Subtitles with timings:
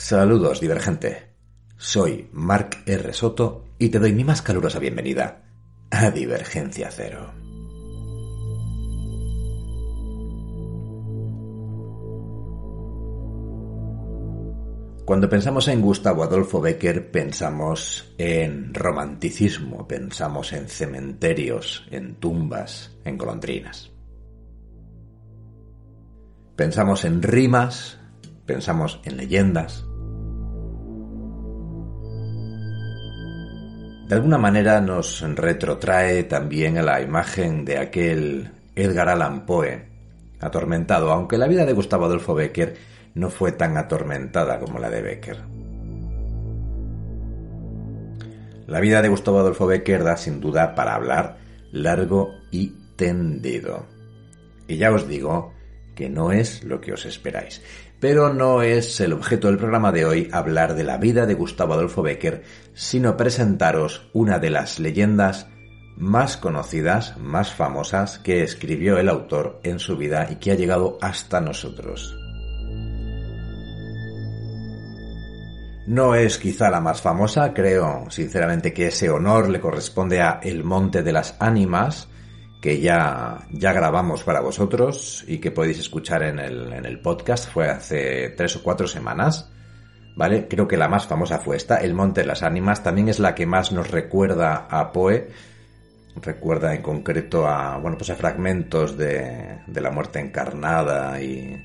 [0.00, 1.34] Saludos, divergente.
[1.76, 3.12] Soy Mark R.
[3.12, 5.42] Soto y te doy mi más calurosa bienvenida
[5.90, 7.30] a Divergencia Cero.
[15.04, 23.18] Cuando pensamos en Gustavo Adolfo Becker, pensamos en romanticismo, pensamos en cementerios, en tumbas, en
[23.18, 23.90] golondrinas.
[26.56, 27.98] Pensamos en rimas,
[28.46, 29.84] pensamos en leyendas.
[34.10, 39.84] De alguna manera nos retrotrae también a la imagen de aquel Edgar Allan Poe,
[40.40, 42.74] atormentado, aunque la vida de Gustavo Adolfo Becker
[43.14, 45.36] no fue tan atormentada como la de Becker.
[48.66, 51.38] La vida de Gustavo Adolfo Becker da sin duda para hablar
[51.70, 53.86] largo y tendido.
[54.66, 55.54] Y ya os digo
[55.94, 57.62] que no es lo que os esperáis.
[58.00, 61.74] Pero no es el objeto del programa de hoy hablar de la vida de Gustavo
[61.74, 62.42] Adolfo Becker,
[62.72, 65.48] sino presentaros una de las leyendas
[65.96, 70.96] más conocidas, más famosas que escribió el autor en su vida y que ha llegado
[71.02, 72.16] hasta nosotros.
[75.86, 80.64] No es quizá la más famosa, creo sinceramente que ese honor le corresponde a El
[80.64, 82.08] Monte de las Ánimas,
[82.60, 87.50] que ya, ya grabamos para vosotros y que podéis escuchar en el, en el podcast.
[87.50, 89.50] Fue hace tres o cuatro semanas.
[90.16, 90.48] ¿Vale?
[90.48, 92.82] Creo que la más famosa fue esta, El Monte de las Ánimas.
[92.82, 95.28] También es la que más nos recuerda a Poe.
[96.20, 101.64] Recuerda en concreto a, bueno, pues a fragmentos de, de la muerte encarnada y,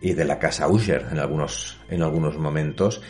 [0.00, 3.02] y de la casa Usher en algunos, en algunos momentos.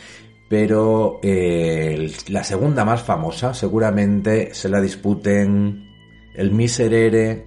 [0.49, 5.88] Pero eh, la segunda más famosa seguramente se la disputen
[6.35, 7.47] el Miserere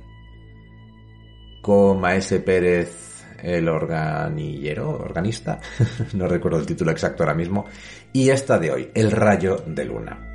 [1.62, 5.60] con Maese Pérez, el organillero, organista,
[6.14, 7.66] no recuerdo el título exacto ahora mismo,
[8.14, 10.28] y esta de hoy, El Rayo de Luna.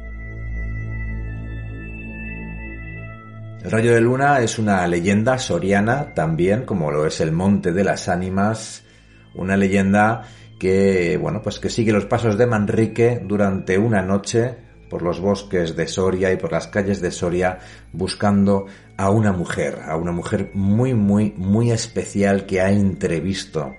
[3.62, 7.82] El Rayo de Luna es una leyenda soriana también, como lo es el Monte de
[7.82, 8.84] las Ánimas,
[9.34, 10.22] una leyenda
[10.59, 15.76] que, bueno, pues que sigue los pasos de Manrique durante una noche por los bosques
[15.76, 17.58] de Soria y por las calles de Soria
[17.92, 18.66] buscando
[18.97, 23.74] a una mujer, a una mujer muy, muy, muy especial que ha entrevisto,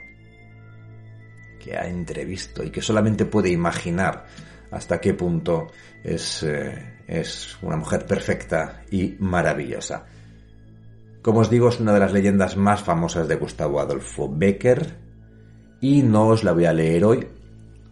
[1.64, 4.26] que ha entrevisto y que solamente puede imaginar
[4.72, 5.68] hasta qué punto
[6.04, 10.06] es, eh, es una mujer perfecta y maravillosa.
[11.22, 14.98] Como os digo, es una de las leyendas más famosas de Gustavo Adolfo Becker
[15.82, 17.28] y no os la voy a leer hoy,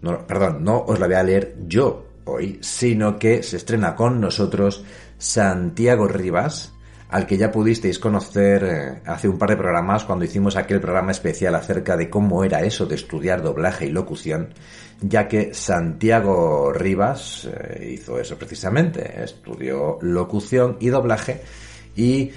[0.01, 4.19] no, perdón, no os la voy a leer yo, hoy, sino que se estrena con
[4.19, 4.83] nosotros
[5.17, 6.73] Santiago Rivas,
[7.09, 11.11] al que ya pudisteis conocer eh, hace un par de programas cuando hicimos aquel programa
[11.11, 14.49] especial acerca de cómo era eso de estudiar doblaje y locución,
[15.01, 21.41] ya que Santiago Rivas eh, hizo eso precisamente, estudió locución y doblaje
[21.95, 22.31] y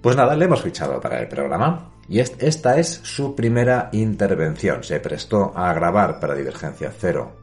[0.00, 1.90] pues nada, le hemos fichado para el programa.
[2.08, 4.82] Y esta es su primera intervención.
[4.82, 7.41] Se prestó a grabar para Divergencia Cero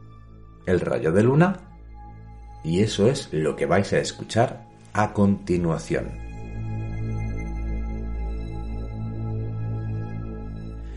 [0.69, 1.57] el rayo de luna
[2.63, 6.29] y eso es lo que vais a escuchar a continuación.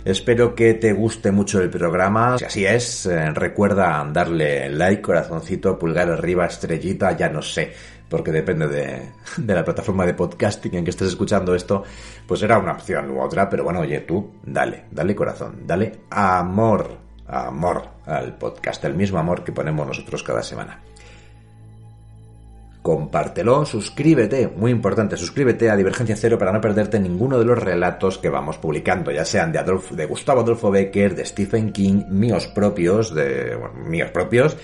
[0.05, 2.37] Espero que te guste mucho el programa.
[2.37, 7.73] Si así es, eh, recuerda darle like, corazoncito, pulgar arriba, estrellita, ya no sé,
[8.09, 11.85] porque depende de, de, la plataforma de podcasting en que estés escuchando esto,
[12.27, 17.12] pues será una opción u otra, pero bueno, oye, tú, dale, dale corazón, dale amor
[17.27, 20.81] amor al podcast, el mismo amor que ponemos nosotros cada semana.
[22.83, 28.19] Compártelo, suscríbete, muy importante, suscríbete a Divergencia Cero para no perderte ninguno de los relatos
[28.19, 29.63] que vamos publicando, ya sean de,
[29.93, 33.57] de Gustavo Adolfo Becker, de Stephen King, míos propios, de
[33.87, 34.57] míos propios,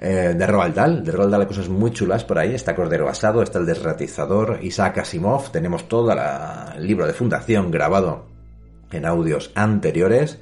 [0.00, 1.04] eh, de Roald Dahl.
[1.04, 2.54] De Roald Dahl hay cosas muy chulas por ahí.
[2.54, 5.50] Está Cordero Asado, está el desratizador, Isaac Asimov.
[5.50, 8.26] Tenemos todo el libro de fundación grabado
[8.92, 10.38] en audios anteriores.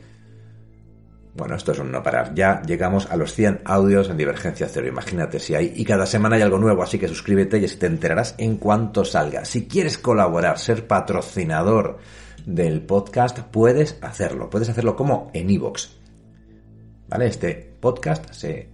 [1.34, 2.34] Bueno, esto es un no parar.
[2.34, 4.86] Ya llegamos a los 100 audios en Divergencia Cero.
[4.86, 5.72] Imagínate si hay.
[5.74, 9.44] Y cada semana hay algo nuevo, así que suscríbete y te enterarás en cuanto salga.
[9.46, 11.98] Si quieres colaborar, ser patrocinador
[12.44, 14.50] del podcast, puedes hacerlo.
[14.50, 15.88] Puedes hacerlo como en iVoox.
[17.08, 17.26] ¿Vale?
[17.26, 18.71] Este podcast se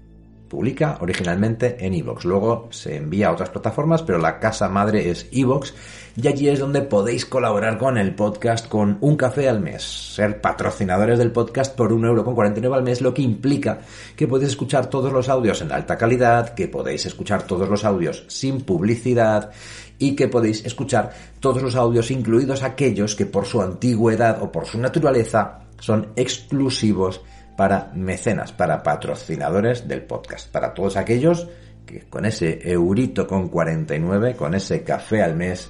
[0.48, 2.24] publica originalmente en iVoox.
[2.24, 5.72] Luego se envía a otras plataformas, pero la casa madre es iVoox
[6.20, 9.82] y allí es donde podéis colaborar con el podcast con un café al mes.
[9.82, 13.80] Ser patrocinadores del podcast por un euro con 49 al mes, lo que implica
[14.16, 18.24] que podéis escuchar todos los audios en alta calidad, que podéis escuchar todos los audios
[18.26, 19.50] sin publicidad
[19.98, 24.66] y que podéis escuchar todos los audios, incluidos aquellos que por su antigüedad o por
[24.66, 27.20] su naturaleza son exclusivos
[27.58, 31.48] para mecenas, para patrocinadores del podcast, para todos aquellos
[31.84, 35.68] que con ese eurito con 49, con ese café al mes,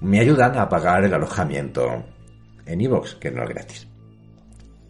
[0.00, 2.04] me ayudan a pagar el alojamiento
[2.64, 3.86] en iVoox, que no es gratis.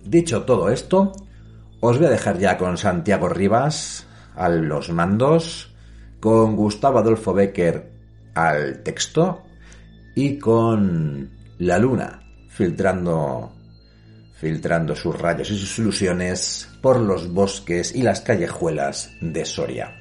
[0.05, 1.11] Dicho todo esto,
[1.81, 4.06] os voy a dejar ya con Santiago Rivas
[4.37, 5.75] a los mandos,
[6.21, 7.91] con Gustavo Adolfo Becker
[8.37, 9.43] al texto
[10.15, 11.29] y con
[11.59, 13.50] la luna filtrando
[14.41, 19.97] filtrando sus rayos y sus ilusiones por los bosques y las callejuelas de Soria.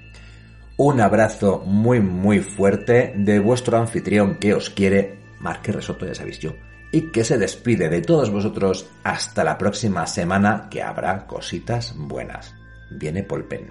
[0.78, 6.40] Un abrazo muy muy fuerte de vuestro anfitrión que os quiere, Marque Resoto, ya sabéis
[6.40, 6.56] yo,
[6.94, 12.56] y que se despide de todos vosotros hasta la próxima semana que habrá cositas buenas.
[12.92, 13.70] Viene Polpen.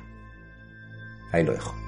[1.32, 1.88] Ahí lo dejo.